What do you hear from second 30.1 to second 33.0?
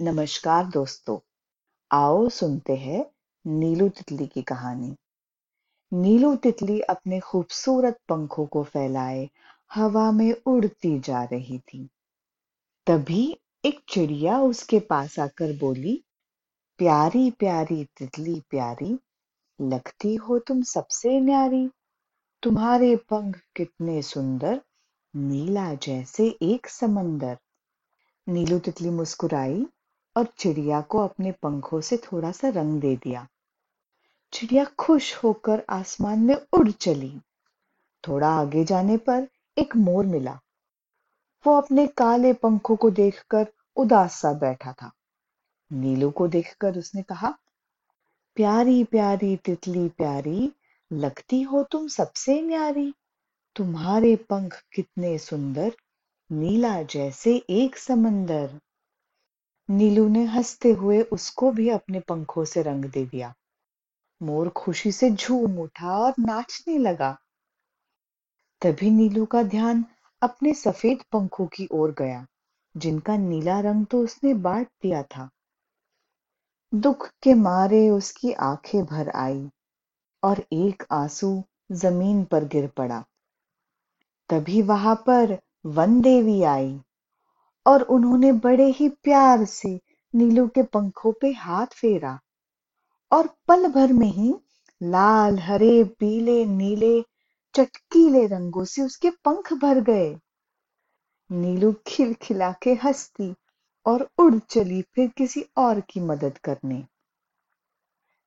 और चिड़िया को अपने पंखों से थोड़ा सा रंग दे